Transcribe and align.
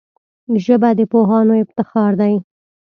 ژبه 0.65 0.89
د 0.99 1.01
پوهانو 1.11 1.53
افتخار 1.63 2.11
دی 2.21 2.33